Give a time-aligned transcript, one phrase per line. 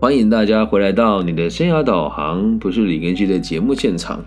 [0.00, 4.24] 欢迎大家回来到你的生涯导航，不是李根熙的节目现场。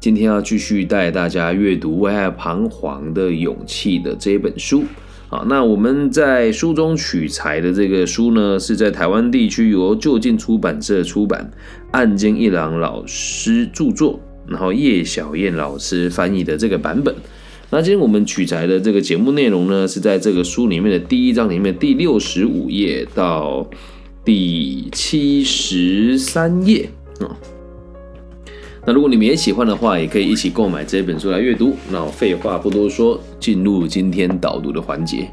[0.00, 4.82] 今天要继续带大家阅读《为爱彷徨的勇气》的这一本书。
[5.28, 11.48] 好，那我们在书中取材的这个书呢，是在台湾地区由就近出版社出版，
[11.92, 14.18] 岸间一郎老师著作，
[14.48, 17.14] 然后叶小燕老师翻译的这个版本。
[17.70, 23.64] 那今天我们取材的这个节目内容呢，是在这个书里面的第一章里面第六十五页到
[24.24, 26.88] 第七十三页
[27.20, 27.36] 啊。
[28.86, 31.74] 那如果你们也喜欢的话，也可以一起购买这本书来阅读。
[31.90, 35.30] 那我废话不多说，进入今天导读的环节。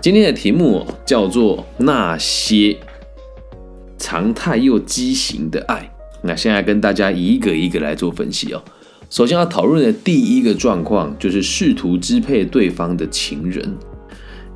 [0.00, 2.76] 今天的题目叫做《那些
[3.98, 5.90] 常态又畸形的爱》。
[6.22, 8.62] 那现在跟大家一个一个来做分析哦。
[9.10, 13.76] 首先要讨论的第一个状况，就是试图支配对方的情人。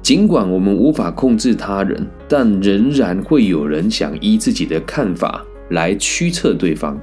[0.03, 6.99] 尽管我们无法控制他人，但仍然会有人想依自己的看法来驱策对方。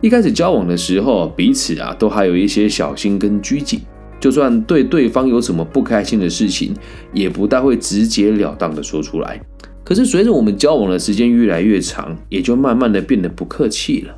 [0.00, 3.80] 一开始交往的时候，彼此啊都还有一些小心跟拘谨，
[4.20, 6.72] 就算对对方有什么不开心的事情，
[7.12, 9.40] 也不大会直截了当的说出来。
[9.82, 14.14] 可是随着我们交往的时间越来越长，也就慢慢的变得不客气了。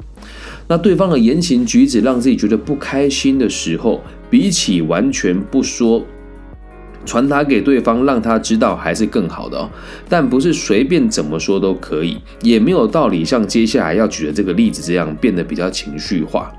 [0.69, 6.05] 那对方的言行举止让自己觉得不开心的时候，比起完全不说。
[7.05, 9.69] 传达给对方，让他知道还是更好的哦。
[10.08, 16.53] 但不是随便怎么说都可以，也没有道理像接下来要举的这个例子这样变得比较情绪化。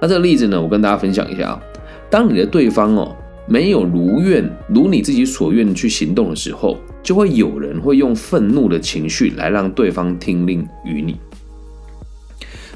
[0.00, 1.62] 那这个例子呢，我跟大家分享一下啊。
[2.10, 11.16] 当你的对方哦没有如愿如你自己所愿去行动的时候，就会有人会用愤怒的情绪来让对方听令于你。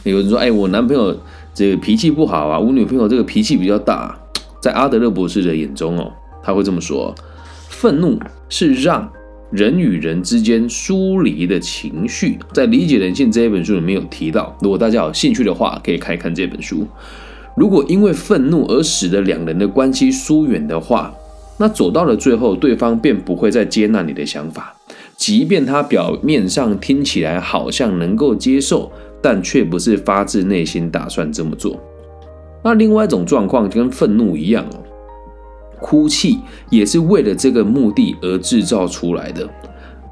[0.05, 1.19] 有人说：“哎，我男朋友
[1.53, 4.17] 这个脾气不好啊，我女朋友这个脾气比较大。”
[4.59, 6.13] 在阿德勒博士的眼中哦。
[6.47, 7.13] 他会这么说：
[7.69, 8.17] 愤怒
[8.49, 9.11] 是让
[9.51, 12.39] 人与人之间疏离的情绪。
[12.53, 16.87] 在《理解人性》这一本书里面有提到，如果大家有兴趣的话，可以看一看这本书。
[17.57, 21.13] 如果因为愤怒而使得两人的关系疏远的话，
[21.59, 24.77] 那走到了最后，对方便不会再接纳你的想法，
[25.17, 31.81] 即便他表面上听起来好像能够接受，但却不是发自内心打算这么做。
[32.63, 34.83] 那另外一种状况就跟愤怒一样哦。
[35.81, 36.39] 哭泣
[36.71, 39.49] 也是为了这个目的而制造出来的。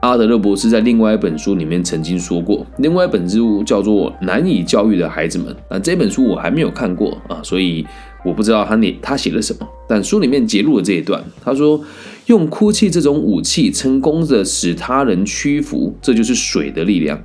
[0.00, 7.86] 阿德勒博士在另外一本书里面曾经说过，另外一本书叫做《难以教育的孩子们》啊，这本书我还没有看过啊，所以
[8.22, 9.66] 我不知道他那他写了什么。
[9.88, 11.82] 但书里面揭露了这一段，他说
[12.26, 17.18] 用哭泣这种武器成功的使他人屈服，这就是水的力量。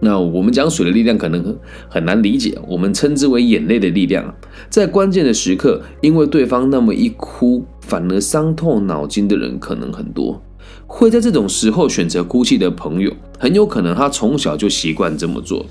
[0.00, 1.56] 那我们讲水的力量可能
[1.88, 4.34] 很难理解，我们称之为眼泪的力量。
[4.68, 10.42] 在关键的时刻，因为对方那么一哭，反而伤透脑筋的人可能很多。
[10.86, 15.64] 会在这种时候选择哭泣的朋友，很有可能他从小就习惯这么做。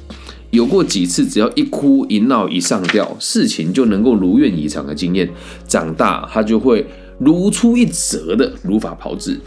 [0.50, 5.30] 有过几次只要一哭一闹一上吊，事情就能够如愿以偿的经验，
[5.68, 6.86] 长大他就会
[7.20, 9.40] 如出一辙的如法炮制。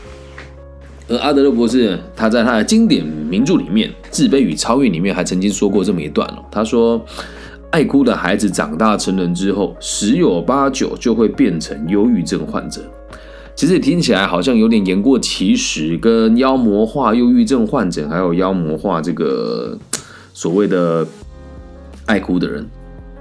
[1.09, 6.45] 而阿德勒博士，他在他的经典名著里面《自卑与超越》里面，还曾经说过这么一段哦。
[6.51, 7.01] 他说
[7.71, 12.81] ：“爱哭的孩子长大成人之后，十有八九就会变成忧郁症患者。”
[13.55, 19.79] 其实听起来好像有点言过其实，跟妖魔化忧郁症患者，还有妖魔化这个
[20.35, 21.07] 所谓的
[22.07, 22.67] 爱哭的人。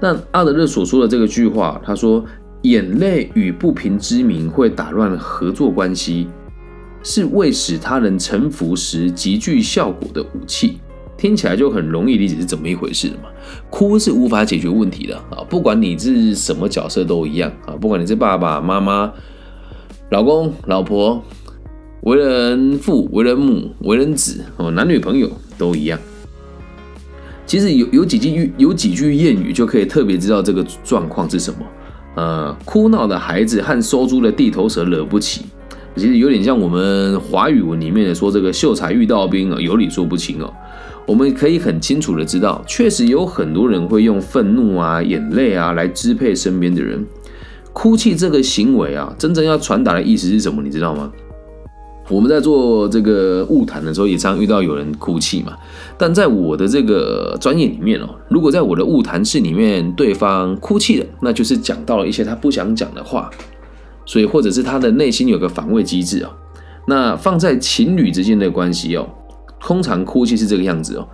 [0.02, 2.26] 但阿德勒所说的这个句话，他说
[2.64, 6.28] ：“眼泪与不平之名会打乱合作关系。”
[7.06, 10.80] 是为使他人臣服时极具效果的武器，
[11.16, 13.30] 听起来就很容易理解是怎么一回事嘛？
[13.70, 15.46] 哭是无法解决问题的啊！
[15.48, 17.78] 不管你是什么角色都一样啊！
[17.80, 19.14] 不管你是爸爸妈妈、
[20.10, 21.24] 老公、老婆、
[22.02, 25.30] 为人父、为人母、为人子哦，男女朋友
[25.60, 26.00] 都一样。
[27.46, 31.60] 其实有有几句有几句谚语就可以特别知道这个状况是什么。
[32.16, 35.46] 呃，哭闹的孩子和收租的地头蛇惹不起。
[35.96, 40.54] 其实有点像我们华语文里面的说这个秀才遇到兵啊，有理说不清哦。
[41.06, 47.06] 我们可以很清楚的知道，确实有很多人会用愤怒啊、眼泪啊来支配身边的人。
[47.72, 50.62] 哭泣这个行为啊，真正要传达的意思是什么？
[50.64, 51.12] 你知道吗？
[52.10, 55.54] 我们在做这个物谈的时候，也常遇到有人哭泣嘛。
[55.98, 63.30] 但在我的这个专业里面哦，如果在我的物谈室里面，对方哭泣了，那就是讲到了一些他不想讲的话。
[64.06, 66.30] 所以，或者是他的内心有个防卫机制哦。
[66.88, 69.08] 那放在情侣之间的关系哦，
[69.60, 71.08] 通常哭泣是这个样子哦。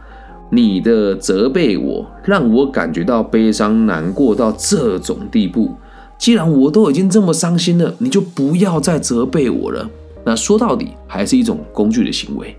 [0.49, 5.73] 你的责备我，让我感觉到悲伤难过到这种地步。
[6.17, 9.89] 既然我都已经这么伤心了，你就不要再责备我了。
[10.25, 12.55] 那说到底，还是一种工具的行为。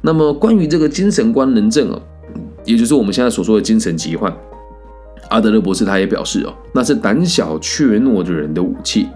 [0.00, 2.00] 那么关于这个精神官能症哦，
[2.64, 4.34] 也就是我们现在所说的精神疾患，
[5.28, 9.06] 阿德勒博士他也表示哦，那是胆小怯懦的人的武器，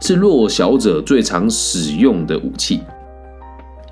[0.00, 2.80] 是弱小者最常使用的武器，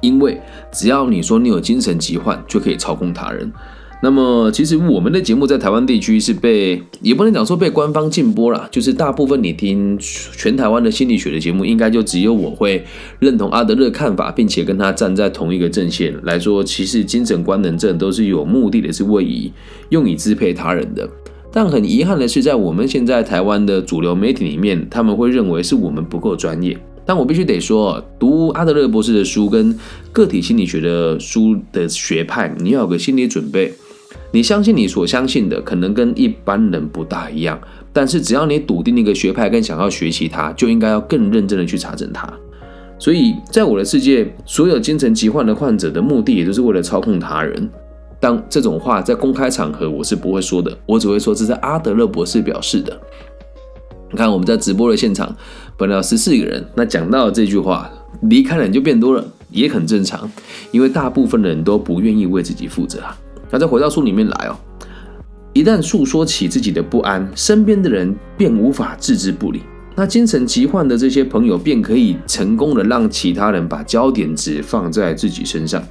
[0.00, 0.40] 因为
[0.72, 3.52] 只要你说你有精神疾患，就可以操控他人。
[4.00, 12.84] 那么，其实我们的节目在台湾地区是被，也不能讲说被官方禁播啦，就是大部分你听全台湾的心理学的节目，应该就只有我会
[13.18, 19.52] 认同阿德勒看法，并且跟他站在同一个阵线来说，其实精神官能症都是有目的的，是为以
[19.88, 21.08] 用以支配他人的。
[21.58, 26.78] 但很遗憾的是，在我们现在台湾的主流媒体里面，他们会认为是我们不够专业。
[27.04, 29.76] 但我必须得说，读阿德勒博士的书跟
[30.12, 33.74] 个体心理学的书的学派，你要有个心理准备。
[34.30, 37.60] 你相信你所相信的，可能跟一般人不大一样，
[37.92, 42.32] 但是只要你笃定那个学派，跟想要学习它，就应该要更认真的去查证它。
[43.00, 47.68] 所以在我的世界，所有精神疾患的患者的目的，也都是为了操控他人。
[48.20, 52.98] 当这种话在公开场合，我是不会说的，我只会说这是阿德勒博士表示的。
[54.10, 55.34] 你看我们在直播的现场，
[55.76, 57.90] 本来有十四个人，那讲到这句话，
[58.22, 60.30] 离开的人就变多了，也很正常，
[60.72, 63.16] 因为大部分的人都不愿意为自己负责啊。
[63.50, 64.56] 那再回到书里面来哦，
[65.52, 69.60] 一旦诉说起自己的不安，身边的人便无法置之不理。
[69.94, 75.82] 那精神疾患的这些朋友便可以成功的让其他人把焦点只放在自己身上。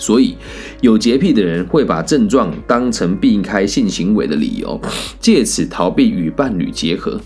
[0.00, 0.34] 所以，
[0.80, 4.80] 有洁癖的人会把症状当成避开性行为的理由，
[5.20, 7.20] 借此逃避与伴侣结合。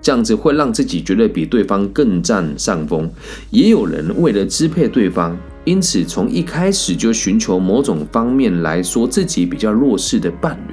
[0.00, 3.10] 这样子会让自己觉得比对方更占上风。
[3.50, 5.36] 也有人为了支配对方。
[5.64, 10.72] 因此，从一开始就寻求某种方面来说自己比较弱势的伴侣。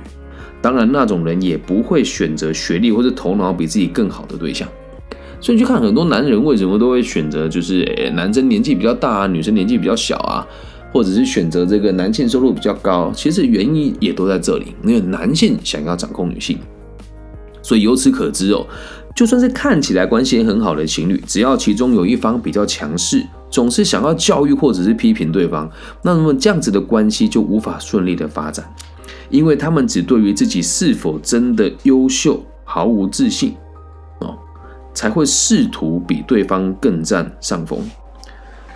[0.62, 4.66] 当然，那种人也不会选择学历或者头脑比自己更好的对象。
[5.42, 10.48] 所以，去看很多男人为什么都会选择，就是男生年纪比较大啊，女生年纪比较小啊，
[10.92, 13.12] 或者是选择这个男性收入比较高。
[13.16, 16.58] 其实原因也都在这里，因为男性想要掌控女性。
[17.62, 18.66] 所以由此可知哦，
[19.16, 23.26] 就算是看起来关系很好的情侣，只要其中有一方比较强势。
[23.50, 28.70] 总是想要教育或者是批评对方，那么这样子的关系就无法顺利的发展，
[29.30, 33.56] 因为他们只对于自己是否真的优秀毫无自信
[34.20, 34.38] 哦，
[34.94, 37.80] 才会试图比对方更占上风，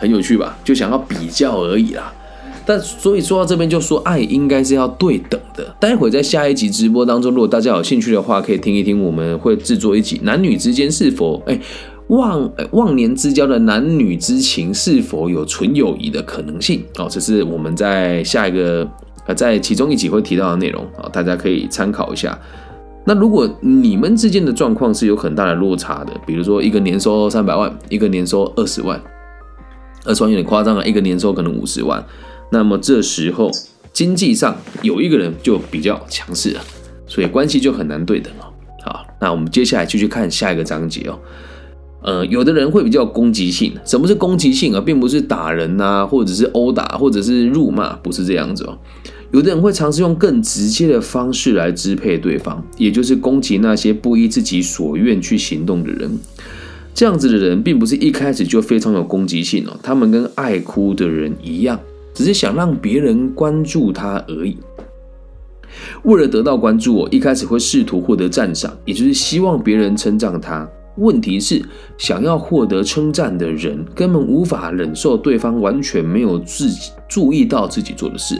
[0.02, 0.58] 很有趣吧？
[0.66, 2.12] 就想要比较而已啦。
[2.66, 5.64] 但所以说到这边就说，爱应该是要对等的。
[5.80, 11.58] 待会在下一集直播当中，如果大家有兴趣的话，可以听一听，我们会制作一集男女之间是否哎。
[12.08, 16.84] 忘忘年之交的男女之情是否有纯友谊的可能性？
[16.98, 18.86] 哦，这是我们在下一个
[19.26, 22.38] 呃，在其中一集会提到的内容啊，大家可以参考一下。
[23.06, 29.02] 那如果你们之间的状况是有很大的落差的，比如说一个年收三百万，一个年收二十万，
[30.06, 32.04] 二十万有点夸张了，一个年收可能五十万，
[32.52, 33.52] 那么这时候
[33.94, 36.62] 经济上有一个人就比较强势了，
[37.08, 38.46] 所以关系就很难对等哦。
[38.84, 41.20] 好，那我们接下来继续看下一个章节哦。
[42.04, 43.74] 呃，有的人会比较攻击性。
[43.86, 44.82] 什么是攻击性啊？
[44.82, 48.76] 并不是打人呐，或者是殴打，或者是辱骂，不是这样子哦。
[49.32, 56.18] 有的人会尝试用更直接的方式来支配对方，也就是攻击那些不依自己所愿去行动的人。
[56.94, 61.80] 这样子的人并不是一开始就非常有攻击性哦，他们跟爱哭的人一样，
[62.14, 64.58] 只是想让别人关注他而已。
[66.04, 70.68] 为了得到关注，我一开始会试图获得赞赏，也就是希望别人称赞他。
[70.98, 71.64] 问题是，
[71.98, 78.38] 想要获得称赞的人根本无法忍受对方完全没有自己注意到自己做的事。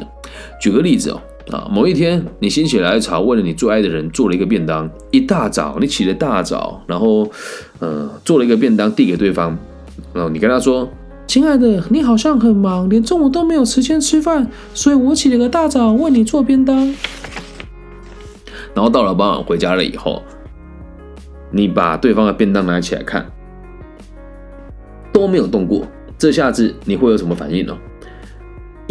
[0.60, 7.30] 举个例子哦，啊，某一天你心血来潮，为了你最爱的人做了一个便当，一大早你起了大早，然后，
[7.80, 9.58] 呃，做了一个便当递给对方，
[10.14, 10.90] 然后你跟他说
[11.28, 16.96] ：“亲爱的，你好像很忙，连中午都没有时间吃饭，所以我起了个大早为你做便当。”
[18.74, 20.24] 然后到了傍晚回家了以后。
[21.54, 23.30] 你把对方的便当拿起来看，
[25.12, 25.86] 都没有动过，
[26.18, 27.78] 这下子你会有什么反应呢？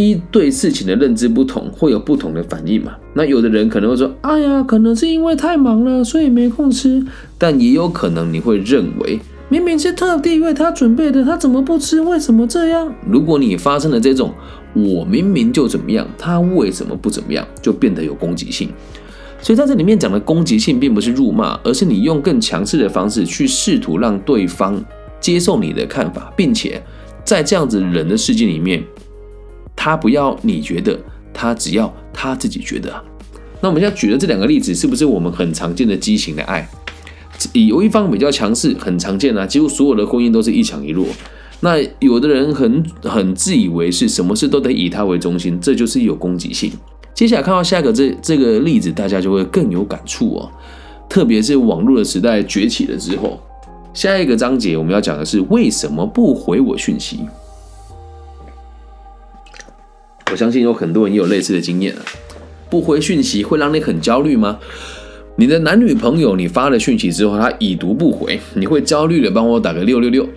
[0.01, 2.93] 一对事情的认知不同，会有不同的反应嘛？
[3.13, 7.05] 那有的人可能会说：“哎呀，可能是因为太忙了，所以没空吃。”
[7.37, 12.01] 但也有可能你会认为，明明是特地为他准备的，他怎么不吃？
[12.01, 12.91] 为什么这样？
[13.07, 14.33] 如果你发生了这种
[14.73, 18.71] “我明明就怎么样，他为什么不怎么样”，就变得有攻击性。
[19.43, 24.83] 所以在这里面讲的攻击性，并不是辱骂，而是你用更强势的方式去试图让对方
[25.21, 26.83] 接受你的看法，并且
[27.25, 28.83] 在这样子人的世界里面，
[29.75, 30.99] 他不要你觉得，
[31.33, 32.93] 他只要他自己觉得。
[33.61, 36.69] 那我们现在举的这两个例子，是不是我们很常见的畸形的爱？
[37.53, 41.07] 有一方比较强势，很常见啊，几乎所有的婚姻都是一强一弱。
[41.61, 46.73] 那有的人很很自以为是，什么事都得以他为中心，这就是有攻击性。
[47.15, 50.51] 接下来看到下一个这这个例子，大家就会更有感触哦。
[51.09, 53.39] 特别是网络的时代崛起了之后，
[53.93, 57.21] 下一个章节我们要讲的是为什么不回我讯息。
[60.31, 62.03] 我相信有很多人也有类似的经验啊，
[62.69, 64.59] 不回讯息会让你很焦虑吗？
[65.37, 70.29] 你的男女朋友你发了讯息之后，他已读不回，你会焦虑的帮我打个六六六。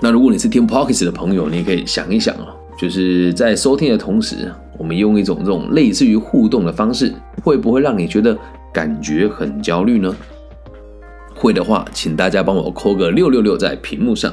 [0.00, 2.48] 那如果你是听 Pockets 的朋友，你可以想一想哦，
[2.78, 8.36] 就是在收听的同时，我们用一种这种类似于互动的方式，会不会让你觉得
[8.72, 10.14] 感觉很焦虑呢？
[11.34, 14.32] 会的话，请大家帮我扣个六六六在屏幕上。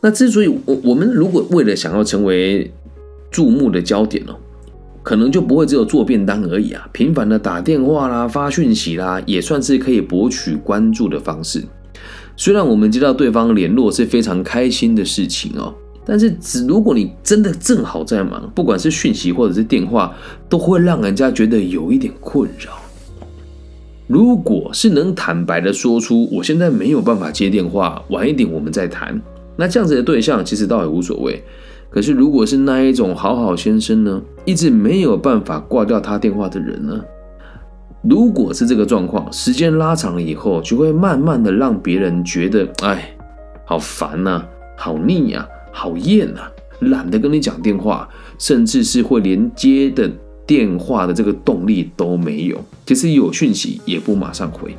[0.00, 2.72] 那之所以我我们如果为了想要成为
[3.32, 4.36] 注目的焦点哦，
[5.02, 11.64] 可能就不会只有做便当而已啊，频繁的打电话啦、发讯息啦，也算是可以博取关注的方式。
[12.36, 15.74] 虽然我们接到对方联络是非常开心的事情哦，
[16.04, 20.14] 但是只如果你真的正好在忙，不管是讯息或者是电话，
[20.48, 22.72] 都会让人家觉得有一点困扰。
[24.08, 29.18] 如果是能坦白的说出我现在没有办法接电话，晚一点我们再谈，
[29.56, 31.42] 那这样子的对象其实倒也无所谓。
[31.92, 36.98] 可是，如果是那一种好好先生呢，一直没有办法挂掉他电话的人呢？
[38.02, 43.14] 如果是这个状况，时间拉长了以后，就会慢慢的让别人觉得，哎，
[43.66, 44.42] 好烦呐，
[44.76, 46.40] 好腻呀，好厌呐，
[46.80, 48.08] 懒得跟你讲电话，
[48.38, 50.10] 甚至是会连接的
[50.46, 52.58] 电话的这个动力都没有。
[52.86, 54.74] 其实有讯息也不马上回。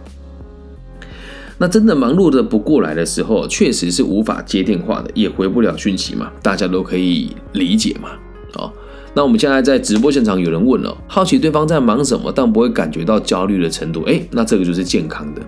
[1.57, 8.09] 那真的忙碌的不过来的时候，确实是无法接电话的，也回不了讯息嘛，大家都可以理解嘛。
[8.53, 8.73] 好，
[9.13, 15.41] 那我们现在在直播现场有人问了，好奇对方在忙什么，但不会感觉到焦虑的程度，哎，那这个就是健康的。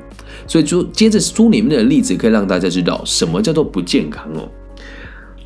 [0.48, 4.48] 所以就接着书里面的例子，可以让大家知道什么叫做不健康哦。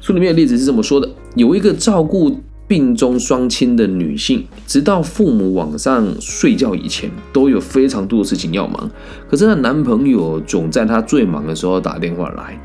[0.02, 2.40] 书里面的例子是这么说的：有一个照顾。
[2.70, 8.88] 病中双亲的女性，直到父母晚上睡觉以前，都有非常多的事情要忙。
[9.28, 12.62] 可是她男朋友总在她最忙的时候打电话来，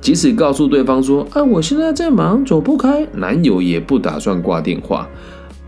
[0.00, 5.08] 即使告诉对方说：“啊，我现在在忙，走不开。”男友也不打算挂电话。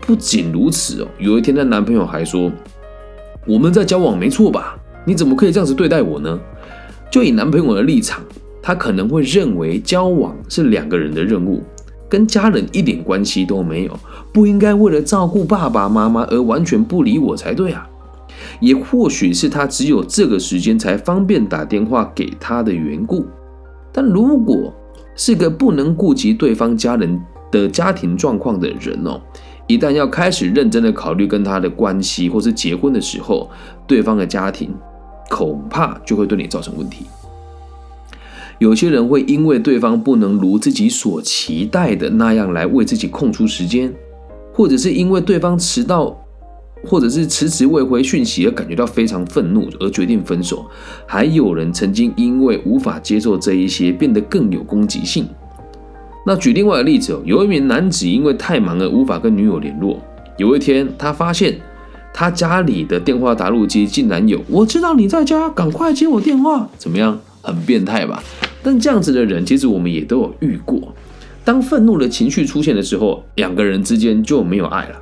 [0.01, 2.51] 不仅如此哦，有一天她男朋友还说
[3.47, 4.77] ：“我们在交往没错吧？
[5.05, 6.37] 你怎么可以这样子对待我呢？”
[7.09, 8.21] 就以男朋友的立场，
[8.61, 11.63] 他可能会认为交往是两个人的任务。
[12.09, 13.99] 跟家人一点关系都没有，
[14.33, 17.87] 不应该为了照顾爸爸妈妈而完全不理我才对啊！
[18.59, 23.25] 也或许是他只有这个时间才方便打电话给他的缘故。
[23.91, 24.73] 但如果
[25.15, 27.19] 是个不能顾及对方家人
[27.51, 29.19] 的家庭状况的人哦，
[29.65, 33.49] 一旦要开始认真的考虑跟他的关系或是结婚的时候，
[33.87, 34.73] 对方的家庭
[35.29, 37.07] 恐怕就会对你造成问题。
[38.59, 43.93] 有些人会因为对方不能如自己所期待的那样来为自己空出时间，
[44.51, 46.17] 或者是因为对方迟到，
[46.83, 50.65] 或者是迟迟未回讯息而感觉到非常愤怒而决定分手。
[51.05, 55.27] 还有人曾经因为无法接受这一些，变得更有攻击性。
[56.25, 59.99] 那举另外的例子哦，有一名男子因为太忙而无法跟女友联络。
[60.37, 61.59] 有一天，他发现
[62.13, 67.19] 他家里的电话打录机竟然有“我知道你在家，赶快接我电话”，怎么样？
[67.47, 68.21] 很变态吧？
[68.61, 70.93] 但这样子的人，其实我们也都有遇过。
[71.45, 75.01] 当愤怒的情绪出现的时候，两个人之间就没有爱了。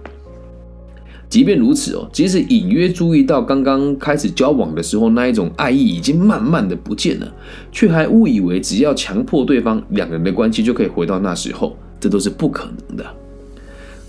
[1.27, 7.33] 即便如此哦，即使隐约注意到刚刚开始交往的时候那一种爱意已经慢慢的不见了，
[7.71, 13.03] 却还误以为只要强迫对方，两个人的关系就可以回到那时候，这都是不可能的。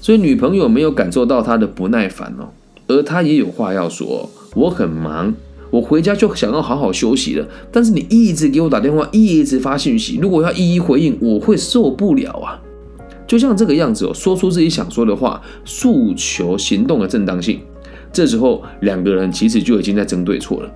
[0.02, 2.50] 所以女朋友没有感受到他的不耐烦哦，
[2.86, 5.34] 而他也有话要说，我很忙。
[5.70, 12.60] 我回家就想要好好休息了，但是你一直给我打电话，一直发信息，如果要一一回应，我会受不了啊！
[13.26, 17.60] 就像这个样子哦，说出自己想说的话，诉求行动的正当性，
[18.12, 20.70] 这时候两个人其实就已经在争对错了。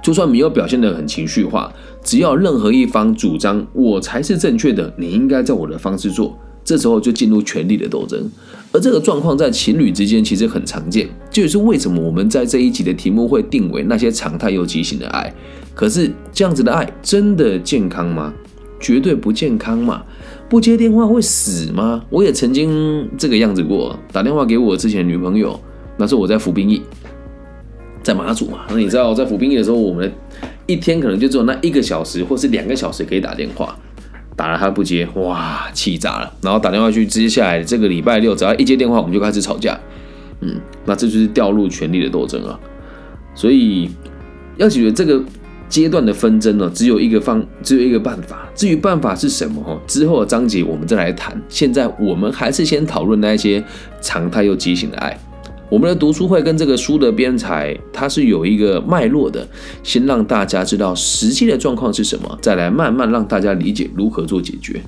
[0.00, 1.72] 就算没有表现得很情绪化，
[2.02, 6.38] 只要任何一方主张我才是正确的，你应该照我的方式做。
[6.68, 8.30] 这时候就进入权力的斗争，
[8.72, 15.32] 而这个状况在情侣之间其实很常见，这也是为什么我们在这一集的题目会定为那些常态又畸形的爱。
[15.74, 18.34] 可是这样子的爱真的健康吗？
[18.78, 20.02] 绝对不健康嘛！
[20.46, 22.04] 不接电话会死吗？
[22.10, 25.58] 我也曾经这个样子过，打电话给我之前女朋友，
[25.96, 26.82] 那时候我在服兵役，
[28.02, 28.66] 在马祖嘛。
[28.68, 30.12] 那你知道在服兵役的时候，我们
[30.66, 33.74] 一天可能就只有那一个小时或是两个小时可以打电话。
[34.38, 36.32] 打了他不接，哇，气炸了！
[36.40, 39.76] 然后打电话去，接下来这个礼拜六，只要一接电话，我们就开始吵架。
[40.42, 42.56] 嗯，那这就是掉入权力的斗争啊。
[43.34, 43.90] 所以
[44.56, 45.20] 要解决这个
[45.68, 48.48] 阶段的纷争呢，只有一个方，只有一个办法。
[48.54, 51.36] 至于办法是什么哈，之后的章节我们再来谈。
[51.48, 53.62] 现在我们还是先讨论那些
[54.00, 55.18] 常态又畸形的爱。
[55.70, 59.46] 我们的读书会跟这个书的编采，它是有一个脉络的，
[59.82, 64.80] 先让大家知道实际的状况是什么，再来慢慢让大家理解如何做解决。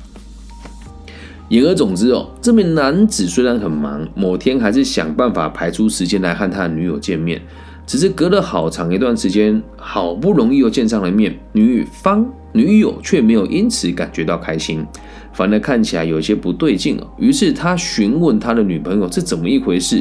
[1.51, 7.43] 言而总之哦，这名男子虽然很忙，某天还是想办法排出时间来和他的女友见面。
[7.87, 14.87] 只是隔了好长一段时间，好不容易又见上了面，女方女友却没有因此感觉到开心，
[15.33, 17.07] 反而看起来有些不对劲哦。
[17.19, 20.01] 于是他询问他的女朋友这怎么一回事，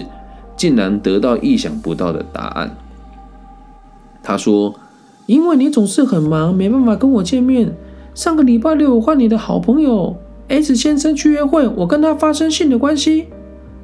[0.60, 2.76] 竟然得到意想不到的答案。
[4.22, 4.76] 他说
[5.26, 7.74] ：“因为你总是很忙，没办法跟我见面。
[8.14, 10.18] 上个礼拜六我换你的好朋友
[10.50, 13.28] S 先生去约会，我跟他发生性的关系。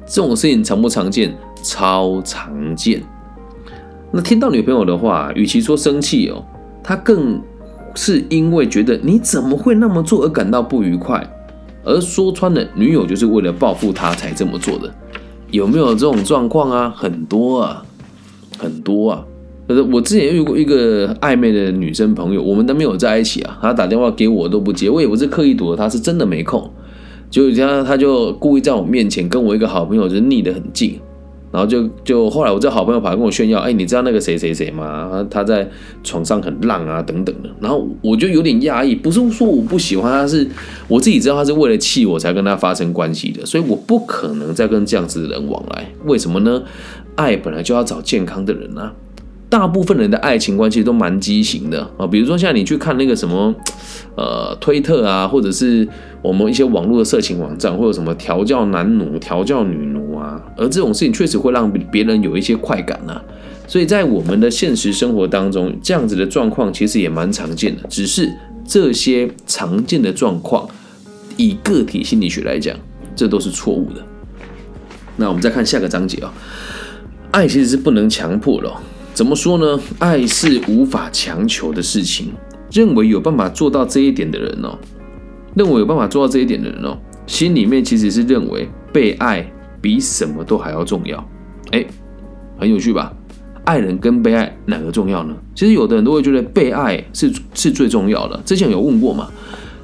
[0.04, 1.34] 这种事情常不常见？
[1.62, 3.02] 超常见。”
[4.12, 6.44] 那听到女朋友的话，与其说生气哦，
[6.82, 7.40] 他更
[7.94, 11.26] 是因为觉得你怎么会那么做而感到不愉快，
[11.84, 14.94] 而说穿了，女友就是为了报复他才这么做的，
[15.56, 16.94] 有没有这种状况啊？
[16.96, 17.82] 很多啊，
[18.58, 19.24] 很多啊。
[19.66, 26.70] 可是我之前遇过一个暧昧的女生朋友，我们都没有在一起啊，她打电话给我都不接，我也不是刻意躲，她是真的没空，
[27.28, 31.00] 就这样，她就故意在我面前跟我一个好朋友就腻得很近。
[31.56, 35.26] 然后就就后来我这好朋友跑来跟我炫耀，哎，你知道那个谁谁谁吗？
[35.30, 35.66] 他在
[36.04, 37.48] 床上很浪啊，等等的。
[37.62, 40.46] 然后我就有点压抑，不是说我不喜欢他，是
[40.86, 45.86] 我自己知道他是为了气我才跟他发生关系的，所以我不可能再跟这样子的人往来。
[46.04, 46.62] 为什么呢？
[47.14, 48.92] 爱本来就要找健康的人啊。
[49.48, 53.54] 大部分人的爱情关系都蛮畸形的啊，比如说像你去看那个什么，
[54.16, 55.86] 呃，推特啊，或者是
[56.20, 63.20] 我们一些网络的色情网站，或者什么调教男奴、调教女奴啊，而这种事情确实会让别人有一些快感呐。
[63.68, 67.82] 所以在我们的现实生活当中，这样子的状况其实也蛮常见的。
[67.88, 68.28] 只是
[68.64, 70.68] 这些常见的状况，
[71.36, 72.76] 以个体心理学来讲，
[73.14, 74.04] 这都是错误的。
[75.16, 76.34] 那我们再看下个章节啊，
[77.30, 78.72] 爱其实是不能强迫的。
[79.16, 79.80] 怎么说呢？
[79.98, 82.28] 爱是无法强求的事情。
[82.70, 84.76] 认为有办法做到这一点的人哦，
[85.54, 89.50] 认为有办法做到这一点的人哦，心里面其实是认为被爱
[89.80, 91.26] 比什么都还要重要。
[91.70, 91.82] 哎，
[92.58, 93.10] 很有趣吧？
[93.64, 95.34] 爱人跟被爱哪个重要呢？
[95.54, 98.38] 其实有的人都会觉得被爱是是最重要的。
[98.44, 99.30] 之前有问过嘛？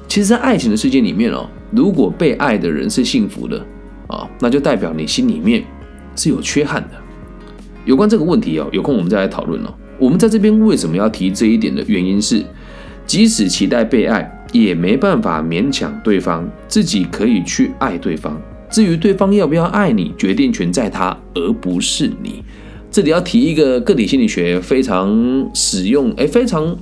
[0.07, 3.57] 其实，在爱情的世界里面哦，如果被爱的人是幸福的
[4.05, 5.63] 啊，那就代表你心里面
[6.15, 7.02] 是有缺憾的。
[7.85, 9.73] 有关这个问题哦，有空我们再来讨论哦。
[9.99, 12.43] 我们在这边为什么要提这一点的原因是，
[13.05, 18.41] 即使期待被爱，也没办法勉强对方，自己可以去爱对方。
[18.69, 22.43] 至于对方要不要爱你，决定权在他，而不是你。
[22.89, 26.75] 这里要提一个个体心理学非常使用，哎，非常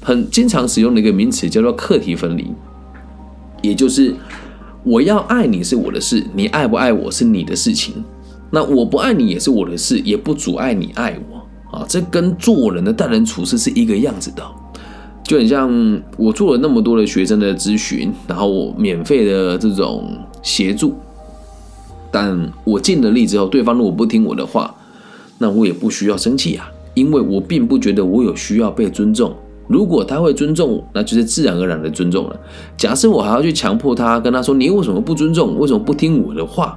[0.00, 2.46] 很经常使用的一个名词，叫做课题分离。
[3.62, 4.14] 也就是
[4.84, 7.94] 我要爱你是我的事，你爱不爱我是你的事情。
[8.50, 11.86] 那我不爱你也是我的事，也不阻碍你爱我啊！
[11.88, 14.42] 这跟做人的待人处事是一个样子的，
[15.22, 20.94] 就很像我做了那么多的学生的咨询，然后我免费的这种协助，
[22.10, 24.74] 但我尽了力之后，对方如果不听我的话，
[25.38, 29.32] 那我也不需要生气啊，因为我并不觉得我有需要被尊重。
[29.68, 32.36] 如果他会尊重我，那就是自然而然的尊重了。
[32.76, 36.76] 假设我还要去强迫他，跟他说你为什么不尊重，为什么不听我的话？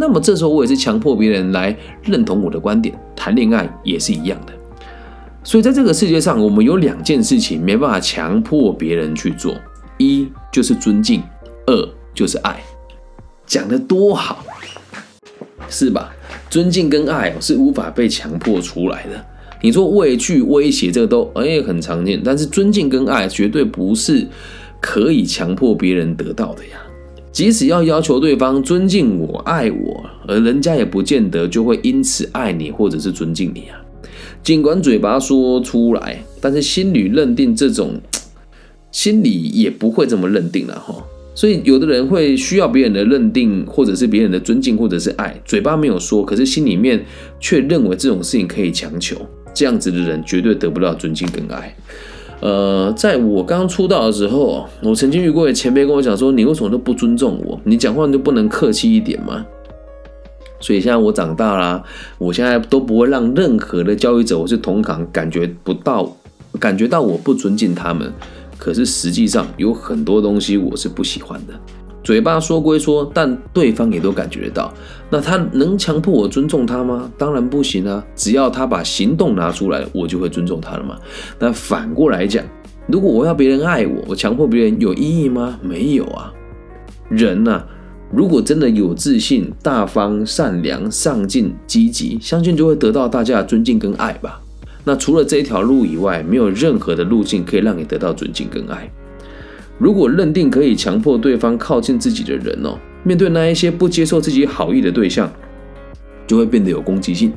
[0.00, 4.52] 那么这时候我也是强迫别人来认同我的观点，谈恋爱也是一样的。
[5.44, 9.54] 所以在这个世界上，我们有两件事情没办法强迫别人去做：
[9.98, 11.22] 一就是尊敬，
[11.66, 12.58] 二就是爱。
[13.44, 14.42] 讲的多好，
[15.68, 16.10] 是吧？
[16.48, 19.22] 尊敬跟爱是无法被强迫出来的。
[19.60, 24.26] 你说畏惧、威胁，这个都哎很常见，但是尊敬跟爱绝对不是
[24.80, 26.78] 可以强迫别人得到的呀。
[27.32, 33.80] 即使要要求对方尊敬我、爱我，而人家也不见得就会因此爱你或者是尊敬你啊。
[34.42, 38.00] 尽管嘴巴说出来，但是心里认定这种，
[38.90, 40.94] 心里也不会这么认定了哈。
[41.34, 47.02] 所以有的人会需要别人的认定，或者是别人的尊敬，或者是爱，嘴巴没有说，可是心里面
[47.38, 49.16] 却认为这种事情可以强求。
[49.54, 51.74] 这样子的人绝对得不到尊敬跟爱。
[52.40, 57.60] 呃，在我刚出道的时候，我曾经遇过前辈跟我讲说：“你为什么都不尊重我？
[57.64, 59.44] 你讲话你就不能客气一点吗？”
[60.58, 61.82] 所以现在我长大啦，
[62.18, 66.16] 我现在都不会让任何的教育者，我是同行，感觉不到，
[66.58, 68.12] 感觉到我不尊敬他们。
[68.58, 71.54] 可是实际上有很多东西我是不喜欢的。
[72.02, 74.72] 嘴巴说归说，但对方也都感觉得到。
[75.10, 77.10] 那他能强迫我尊重他吗？
[77.18, 78.04] 当然不行啊！
[78.14, 80.96] 只要他把行动拿出来，我就会尊重他了嘛。
[81.38, 82.44] 那反过来讲，
[82.86, 85.58] 如果我要别人爱我，我强迫别人有意义吗？
[85.62, 86.32] 没有啊。
[87.08, 87.62] 人呐，
[88.12, 94.40] 如果真的有自信、大方、善良、上进、积极，相信就会得到大家的尊敬跟爱吧。
[94.84, 98.90] 那除了这一条路以外，没有任何的路径可以让你得到尊敬跟爱。
[99.80, 105.32] 如果认定可以强迫对方靠近自己的人哦，面对那一些不接受自己好意的对象，
[106.26, 107.32] 就会变得有攻击性。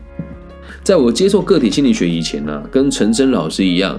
[0.83, 3.97] 在我接受个体心理学以前呢，跟陈升老师一样，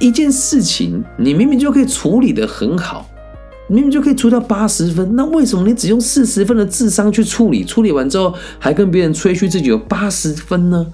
[0.00, 3.06] 一件事情你明明就可以处理得很好，
[3.68, 7.62] 明明就可以出到八十分，那为什么你只用四十分的智商去处理？
[7.62, 10.86] 处理完之后还跟别人吹嘘自己有八十分呢？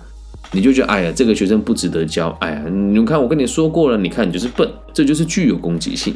[0.50, 2.36] 你就觉得哎呀，这个学生不值得教。
[2.40, 6.14] 哎呀，你看我跟你说过了，你看你就是笨，这就是具有攻击性。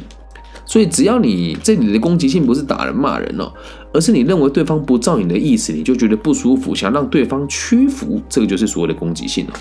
[0.69, 3.51] 所以，只要你这里的攻击性不是打人骂人哦，
[3.91, 9.53] 而是你认为对方不照你的意思，你就觉得不舒服，想让对方屈服，这个就是所谓的攻击性哦。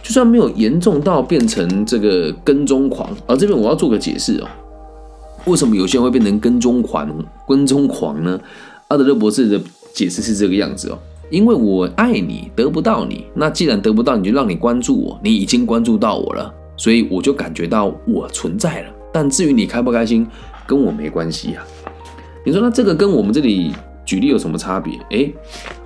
[0.00, 4.46] 就算没有严重到变成这个跟踪狂，而这边我要做个解释哦，
[5.46, 7.10] 为什么有些人会变成跟踪狂？
[7.48, 8.40] 跟踪狂呢？
[8.86, 9.60] 阿德勒博士的
[9.92, 10.98] 解释是这个样子哦，
[11.30, 18.97] 因为我爱你，得不到你，那既然得不到你就让你关注我，你已经关注到我了，所以我就感觉到我存在了。
[19.12, 20.26] 但至于你开不开心，
[20.66, 21.64] 跟我没关系呀。
[22.44, 23.72] 你说那这个跟我们这里
[24.04, 24.98] 举例有什么差别？
[25.10, 25.34] 诶，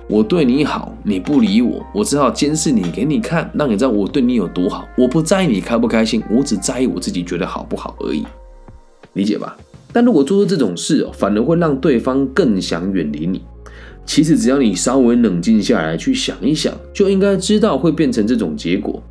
[0.07, 4.87] 我对你好，你不理我，我只好监视你，给你看，让你知道我对你有多好。
[4.97, 8.25] 我不在意你开不开心，我只在意我自己觉得好不好而已，
[9.13, 9.57] 理解吧？
[9.91, 13.43] 但如果做出这种事哦，反而会让对方更想远离你。
[14.05, 19.01] 其实只要你稍微冷静下来去想一想，就应该知道会变成这种结果。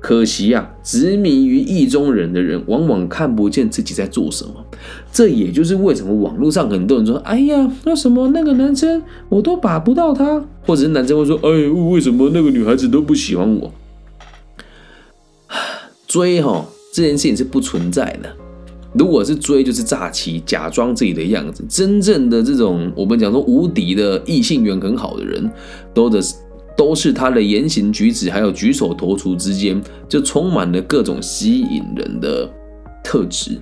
[0.00, 4.52] 可惜啊，执迷于意中人的人，往往看不见自己在做什么。
[5.12, 13.72] 这也就是为什么网络上很多人说：“哎呀，那什么那个男生我都把不到他。”或者是男生会说：“哎，为什么那个女孩子都不喜欢我？”
[16.06, 18.28] 追哈这件事情是不存在的。
[18.94, 21.64] 如果是追，就是诈欺，假装自己的样子。
[21.68, 25.50] 真正的这种，我们讲说无敌的异性缘很好的人，
[25.94, 26.34] 都的是
[26.76, 32.50] 都是他的言行举止，还有举手投足之间，就充满了各种吸引人的
[33.02, 33.58] 特质。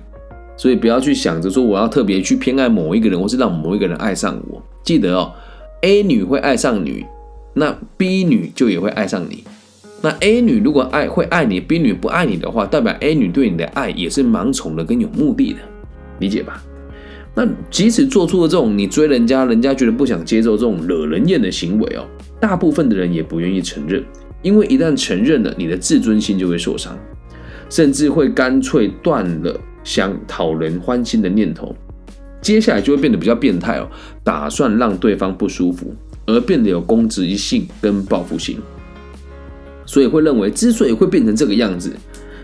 [0.57, 4.61] 所以不要去想着说我要特别去偏爱某一个人，或是让某一个人爱上我。
[4.83, 5.31] 记得哦
[5.81, 7.05] ，A 女会爱上女，
[7.53, 9.43] 那 B 女就也会爱上你。
[10.03, 15.59] 那 A 女如果爱会爱你，B 女不爱你的话，代表 A 女对你的爱也是盲从的跟有目的的，
[16.19, 16.63] 理解吧？
[17.35, 22.03] 那即使做出了这种你追人家，人家觉得不想接受这种惹人厌的行为哦，
[22.39, 24.03] 大部分的人也不愿意承认，
[24.41, 26.97] 因为一旦承认了，你的自尊心就会受伤，
[27.69, 31.75] 甚至会干脆断了想讨人欢心的念头，
[32.41, 33.87] 接下来就会变得比较变态哦，
[34.23, 35.93] 打算让对方不舒服，
[36.25, 38.57] 而变得有攻击性跟报复性。
[39.91, 41.91] 所以会认为，之所以会变成这个样子，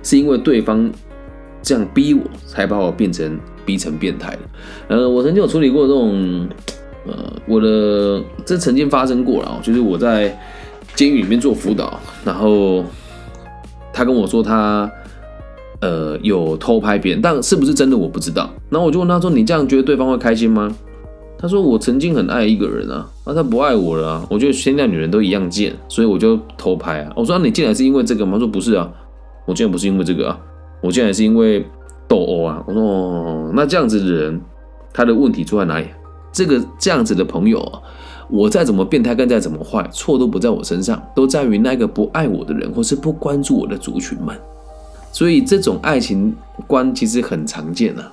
[0.04, 0.92] 是因为对方
[1.62, 4.40] 这样逼我，才把我变成逼成变态的。
[4.90, 6.46] 呃，我曾经有处理过这种，
[7.08, 10.38] 呃，我的这曾经发生过了，就是我在
[10.94, 12.84] 监狱里面做辅导，然后
[13.94, 14.92] 他跟我说他
[15.80, 18.54] 呃有偷拍别人，但是不是真的我不知道。
[18.70, 20.76] 然后我就问他说：“你这样觉得对方会开心吗？”
[21.40, 24.26] 他说：“我曾经很爱一个人啊，那他不爱我了。
[24.28, 27.14] 我觉得现在女人都一样贱，所以我就偷拍啊。
[27.16, 28.34] 我说：你进来是因为这个吗？
[28.34, 28.92] 他说：不是啊，
[29.46, 30.40] 我进来不是因为这个啊，
[30.82, 31.64] 我进来是因为
[32.08, 32.64] 斗殴啊。
[32.66, 34.42] 我说：哦，那这样子的人，
[34.92, 35.86] 他的问题出在哪里？
[36.32, 37.82] 这个这样子的朋友啊，
[38.32, 44.36] 我再怎么变态，跟再怎么坏，错都不在我身上，都在于那个不爱我的人，或是不关注我的族群们。
[45.12, 48.12] 所以这种爱情观其实很常见啊。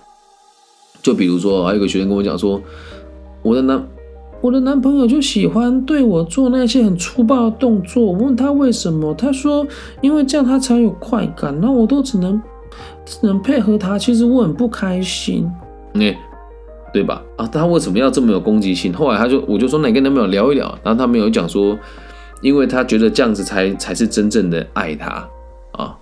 [1.01, 2.61] 就比如说，还有个学生跟我讲说。
[3.45, 3.87] 我的男，
[4.41, 8.03] 我的男朋友就喜欢对我做那些很粗暴的动作。
[8.03, 9.65] 我问他为什么，他说
[10.01, 11.55] 因为这样他才有快感。
[11.61, 12.41] 那我都只能
[13.05, 15.47] 只能配合他，其实我很不开心。
[15.93, 16.19] 哎，
[16.93, 17.23] 对吧？
[17.37, 18.93] 啊，他为什么要这么有攻击性？
[18.95, 20.67] 后来他就我就说，那你跟男朋友聊一聊。
[20.83, 21.79] 然后他没有讲说，
[22.41, 25.29] 因为他觉得这样子才才是真正的爱他
[25.73, 25.95] 啊。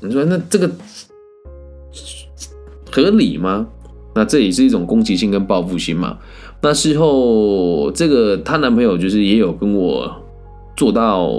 [0.00, 0.70] 你说那这个
[2.90, 3.66] 合理吗？
[4.16, 6.16] 那这也是一种攻击性跟报复心嘛？
[6.64, 10.10] 那事后，这个她男朋友就是也有跟我
[10.74, 11.30] 做到，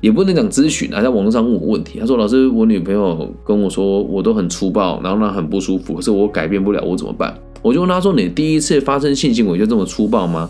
[0.00, 1.98] 也不能讲咨询啊，在网络上问我问题。
[1.98, 10.48] 他说：“老师，我女朋友跟我说，我都很粗暴，然后她很不舒服，可是我改变不了，我怎么办？”我就问他说：“你第一次发生性行为就这么粗暴吗？”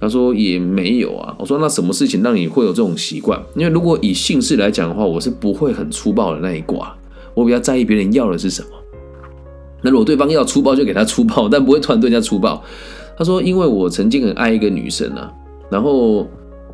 [0.00, 3.40] 他说：“也没有啊。”我说：“那什么事情让你会有这种习惯？
[3.54, 6.92] 因为如果以性事来讲的话，我是不会很粗暴的那一卦，
[7.34, 8.68] 我比较在意别人要的是什么。”
[9.86, 12.60] 那如果对方要粗暴，就给他粗暴， 但不会突然对人家粗暴。
[13.16, 15.32] 他说：“因为我曾经很爱一个女生啊，
[15.70, 16.26] 然后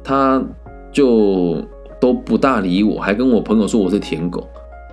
[0.02, 0.42] 他
[0.90, 1.62] 就
[2.00, 4.48] 都不大理我，还跟我朋友说我是舔狗。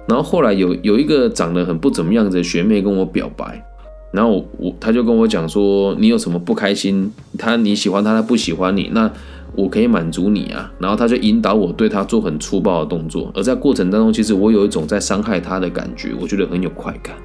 [0.05, 3.63] 然后后来有有一个长得很不怎么样的学妹跟我表白，
[4.11, 7.11] 然后我他就跟我讲说：你有什么不开心？
[7.37, 9.11] 他你喜欢他，他不喜欢你，那
[9.55, 10.71] 我可以满足你啊。
[10.79, 17.15] 然后他就引导我对他做很粗暴的动作，而在过程当中，其实我有一种在伤害他的感觉，我觉得很有快感。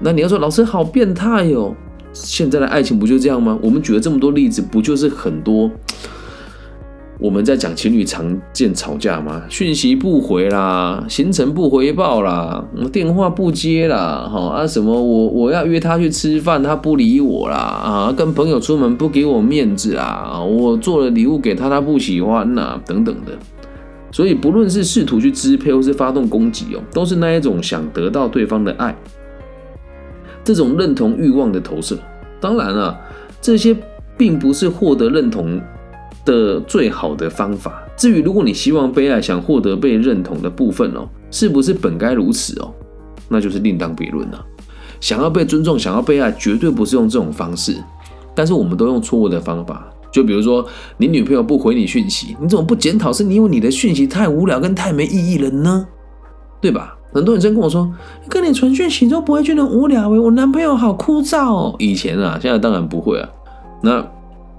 [0.00, 1.74] 那你要说老师好变态哦。”
[2.14, 3.56] 现在的爱情不就这样吗？
[3.62, 5.70] 我们举了这么多例子，不就是很多
[7.20, 9.42] 我们在讲情侣常见吵架吗？
[9.48, 23.32] 讯息不回啦，行程不回报啦，电话不接啦，哈啊什么我我要约他去吃饭，他不理我啦，啊跟朋友出门不给我面子啦，我做了礼物给他，他不喜欢呐，等等的。
[24.10, 28.96] 所以不论是试图去支配，或是发动攻击哦，都是那一种想得到对方的爱。
[30.48, 31.94] 这种认同欲望的投射，
[32.40, 32.98] 当然了，
[33.38, 33.76] 这些
[34.16, 35.60] 并不是获得认同
[36.24, 37.82] 的最好的方法。
[37.98, 42.72] 至于如果你希望被爱，想获得被认同的部分哦，是不是本该如此哦？
[43.28, 44.42] 那就是另当别论了。
[45.00, 47.76] 想要被尊重，想要被爱，绝对不是用这种方式。
[48.34, 53.12] 但是我们都用错误的方法，就比如说你女朋友不回你讯息，你怎么不检讨？
[53.12, 55.86] 是因为你的讯息太无聊跟太没意义了呢？
[56.58, 56.97] 对吧？
[57.12, 57.90] 很多女生跟我说，
[58.28, 61.74] 跟你传讯息都不会觉得无聊诶，我男朋友好枯燥哦。
[61.78, 63.28] 以前啊，现在当然不会啊。
[63.82, 64.06] 那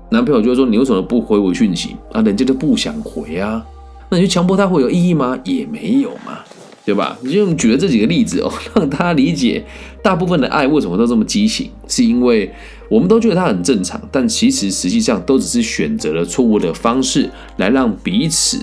[0.09, 2.21] 男朋友就会说，你为什么不回我讯息啊？
[2.21, 3.63] 人家就不想回啊。
[4.09, 5.37] 那你就强迫他会有意义吗？
[5.43, 6.39] 也没有嘛，
[6.83, 7.15] 对吧？
[7.21, 9.63] 你就举了这几个例子哦， 让他理解
[10.01, 12.51] 大部分的爱为什么都这么畸形，是因为
[12.89, 18.57] 我们都觉得他很正常，但其实实际上都只是选择了错误的方式来让彼此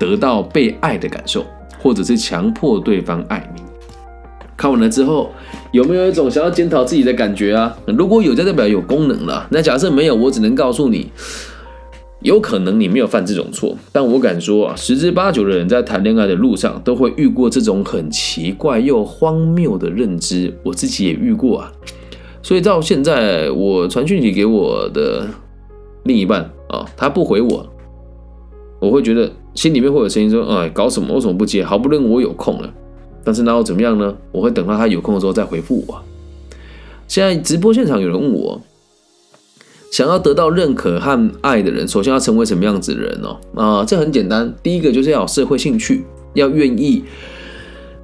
[0.00, 1.44] 得到被爱的感受。
[1.78, 3.62] 或者是强迫对方爱你，
[4.56, 5.30] 看完了之后
[5.70, 7.76] 有没有一种想要检讨自己的感觉啊？
[7.86, 9.46] 如果有，就代表有功能了。
[9.50, 11.12] 那假设没有，我只能告诉你，
[12.22, 13.76] 有可能你没有犯这种错。
[13.92, 20.52] 但我敢说啊，十之八九的人在谈恋爱的路上都会遇过这种很奇怪又荒谬的认知。
[20.64, 21.72] 我自己也遇过啊。
[22.42, 25.28] 所以到现在，我传讯息给我的
[26.02, 27.66] 另一半啊，他不回我，
[28.80, 29.30] 我会觉得。
[29.54, 31.14] 心里面会有声音说：“哎，搞什么？
[31.14, 31.64] 为什么不接？
[31.64, 32.72] 好不容易我有空了，
[33.24, 34.14] 但是那又怎么样呢？
[34.30, 36.00] 我会等到他有空的时候再回复我。”
[37.08, 38.60] 现在直播现场有人问我，
[39.90, 43.36] 想要得到认可和爱的人，首先要成为什么样子的人哦？
[43.54, 47.02] 啊，这很简单，第一个就是要有社会兴趣，要愿意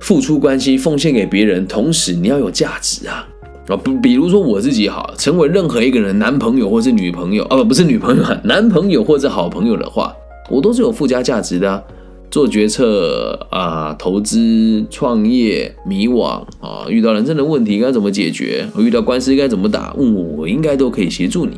[0.00, 3.28] 付出关系，奉献给别人，同时你要有价值啊！
[3.68, 10.14] 啊，不，比如说我自己好，成为任何一个人男朋友或是女朋友，啊，不，不是女朋友，男朋友或者好朋友的话。
[10.50, 11.83] 我都是有附加价值的，
[12.30, 18.66] 做决策啊，投资、创业、迷惘啊，遇到人生的问题该怎么解决？
[18.78, 19.94] 遇到官司该怎么打？
[19.94, 21.57] 问我，我应该都可以协助你。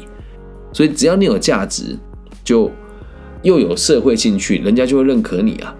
[0.73, 1.97] 所以只要你有价值，
[2.45, 2.71] 就
[3.43, 5.75] 又有社会兴趣，人家就会认可你啊。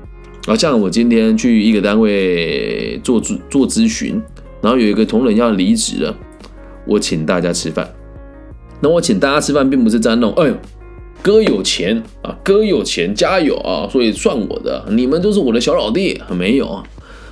[0.47, 4.21] 啊，像我今天去一个单位做咨做咨询，
[4.61, 6.17] 然后有一个同仁要离职了，
[6.87, 7.89] 我请大家吃饭。
[8.81, 10.55] 那我请大家吃饭，并不是在弄，哎呦。
[11.27, 13.89] 哥有钱啊，哥有钱，家有啊！
[13.91, 16.17] 所以算我的，你们都是我的小老弟。
[16.31, 16.81] 没有，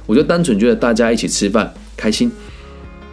[0.05, 2.29] 我就单纯觉得大家一起吃饭开心，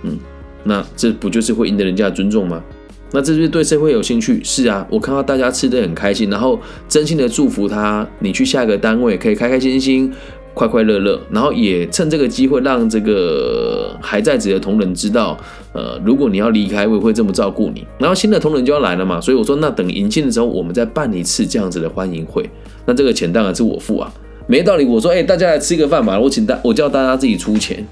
[0.02, 0.18] 嗯，
[0.64, 2.64] 那这不就是会赢得人家的尊重吗？
[3.12, 4.42] 那这是对社会有兴趣？
[4.44, 10.12] 是啊，我看到大家吃的很开心，然后真心的祝福他，你去下一个单位可以开开心心。
[10.54, 15.38] 快快乐乐，然后也趁这个机会让这个还在职的同仁知道，
[15.74, 17.88] 呃，如果你要离开，我也会这么照顾你。
[17.98, 22.50] 然后新的同仁就要来了嘛，所以我说，那等迎新的时候，我们再办一次这样子的欢迎会。
[22.86, 24.12] 那这个钱当然是我付啊，
[24.48, 24.84] 没道理。
[24.84, 27.88] 我说，哎，大家来吃个饭吧，我请大，我叫大家自己出钱，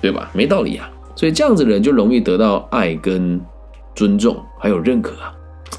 [0.00, 0.30] 对吧？
[0.32, 0.90] 没道理啊。
[1.14, 3.38] 所以这样子的人就容易得到爱跟
[3.94, 5.34] 尊重，还有认可啊，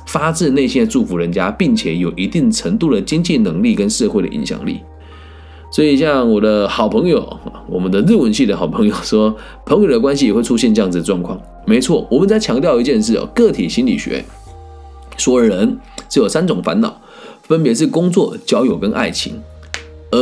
[0.06, 4.82] 发自内心的祝福人家，并且有一定程度的经济能力跟社会的影响力。
[5.72, 7.26] 所以，像我的好朋友，
[7.68, 9.34] 我们的日文系的好朋友说，
[9.66, 11.42] 朋友的关系也会出现这样子的状况。
[11.66, 14.26] 没错，我们在强调一件事哦，个体心理学
[15.16, 15.80] 说人
[16.10, 17.00] 只有三种烦恼，
[17.44, 19.42] 分别是工作、交友跟爱情。
[20.12, 20.18] 而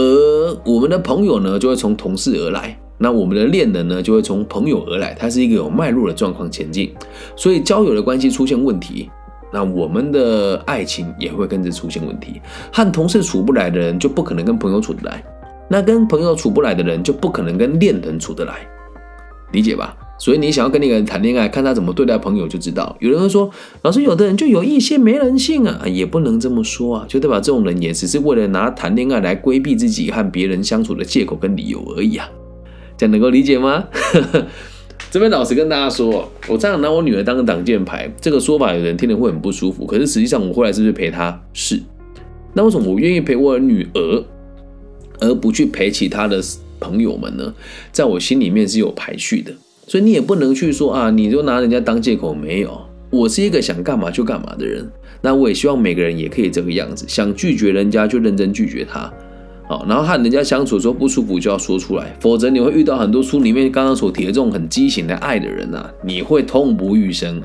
[0.66, 5.16] 我们的朋友呢，就会从同事而来；那我们的恋人呢，就会从朋友而来。
[5.20, 6.94] 它是一个有脉络的状况前进。
[7.36, 9.10] 所以，交友的关系出现问题，
[9.52, 12.40] 那我们的爱情也会跟着出现问题。
[12.72, 15.24] 和同事处不来的人，就不可能跟朋友处得来。
[15.70, 18.68] 那跟朋友处不来的人，就不可能跟恋人处得来，
[19.52, 19.96] 理解吧？
[20.18, 22.94] 所以你想要跟那个人谈恋爱，看他怎么对待朋友就知道。
[23.00, 23.50] 有人会说，
[23.84, 32.30] 老师，有的人就有异性没人性啊，也不能这么说啊，就代表这种人也只是为了拿谈恋爱来规避自己和别人相处的借口跟理由而已啊，
[32.98, 33.86] 这样能够理解吗？
[35.10, 39.86] 这边老实跟大家说，我这样拿我女儿当个挡箭牌，这个说法有人听了会很不舒服。
[39.86, 41.42] 可是实际上，我后来是不是陪她？
[41.54, 41.82] 是。
[42.54, 44.24] 那为什么我愿意陪我的女儿，
[45.20, 46.42] 而不去陪其他的
[46.80, 47.54] 朋友们呢？
[47.92, 49.52] 在我心里面是有排序的。
[49.88, 52.34] 所以你也不能去说啊，你就拿人家当借口。
[52.34, 52.80] 没有，
[53.10, 54.88] 我是一个想干嘛就干嘛的人。
[55.22, 59.12] 那我也希望每个人也可以这个样子，想拒绝人家就认真拒绝他。
[59.68, 67.42] 好，然后和人家相处的时候不舒服就要说出来，否则你会遇到很多书里面刚刚所提的这种很畸形的爱的人呐，你会痛不欲生。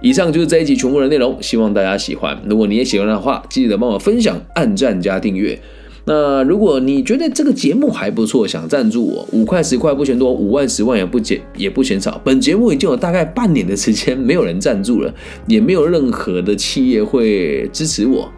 [0.00, 2.40] 以上就是这一集全部的内容，希望大家喜欢。
[2.48, 5.58] 如果你也喜欢的话，记得帮我分享、按赞加订阅。
[6.06, 12.18] 那如果你觉得这个节目还不错，想赞助我五块十块不嫌多，五万十万也不减也不嫌少。
[12.24, 15.14] 本节目已经有大概半年的时间没有人赞助了，
[15.46, 18.30] 也没有任何的企业会支持我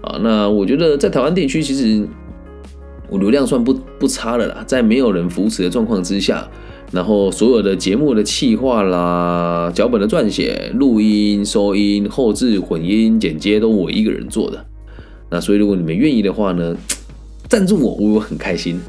[0.00, 0.18] 啊。
[0.22, 2.08] 那我觉得在台湾地区其实。
[3.08, 6.44] 我流量算不不差了啦，在没有人扶持的状况之下，
[6.90, 14.66] 然后所有的节目的企划啦、脚本的撰写、录音、收音、后置、混音、剪接都我一个人做的。
[15.30, 16.76] 那所以如果你们愿意的话呢？
[17.48, 18.80] 赞助我，我很开心。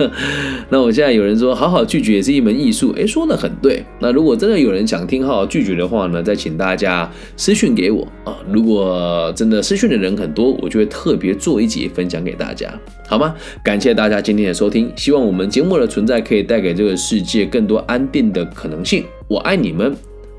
[0.68, 3.82] 那我现在有人说，好好拒绝也是一门艺术，诶，说的很对。
[3.98, 8.36] 那如果真的有人想听好好拒绝的话呢，再请大家私讯给我啊。
[8.50, 12.72] 如果真的私讯的人很多，我就会特别做一集分享给大家，
[13.08, 13.34] 好吗？
[13.64, 19.04] 感谢大家今天的收听，希望我们节目的存在可以带给这个世界更多安定的可能性。
[19.28, 19.96] 我爱你们，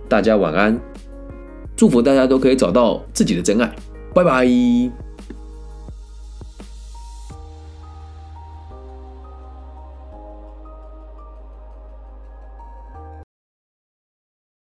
[0.08, 0.80] 大家晚安，
[1.76, 3.74] 祝福大家都可以找到自己的真爱，
[4.14, 5.05] 拜拜。